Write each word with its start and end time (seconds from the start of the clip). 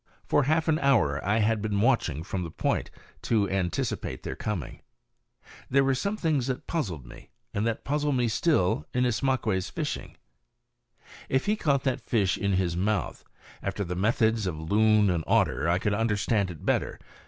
For 0.25 0.41
half 0.45 0.67
an 0.67 0.79
hour 0.79 1.23
I 1.23 1.37
had 1.37 1.61
been 1.61 1.79
watching 1.79 2.23
from 2.23 2.41
the 2.43 2.49
point 2.49 2.89
to 3.21 3.47
anticipate 3.47 4.23
their 4.23 4.35
coming. 4.35 4.81
There 5.69 5.83
were 5.83 5.93
some 5.93 6.17
things 6.17 6.47
that 6.47 6.65
puzzled 6.65 7.05
me, 7.05 7.29
and 7.53 7.67
that 7.67 7.83
puzzle 7.83 8.11
me 8.11 8.27
still, 8.27 8.87
in 8.95 9.03
Ismaques' 9.05 9.69
fishing. 9.69 10.17
If 11.29 11.45
he 11.45 11.55
caught 11.55 11.85
his 11.85 12.01
fish 12.01 12.35
in 12.35 12.53
his 12.53 12.75
mouth, 12.75 13.23
after 13.61 13.83
the 13.83 13.95
methods 13.95 14.47
of 14.47 14.59
loon 14.59 15.11
and 15.11 15.23
otter, 15.27 15.69
I 15.69 15.77
could 15.77 15.93
understand 15.93 16.49
it 16.49 16.65
better. 16.65 16.97